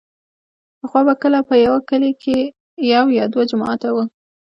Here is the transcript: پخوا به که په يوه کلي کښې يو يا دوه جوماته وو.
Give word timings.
پخوا 0.79 1.01
به 1.07 1.13
که 1.21 1.27
په 1.49 1.55
يوه 1.65 1.79
کلي 1.89 2.11
کښې 2.21 2.39
يو 2.93 3.05
يا 3.17 3.25
دوه 3.33 3.43
جوماته 3.49 3.89
وو. 3.95 4.03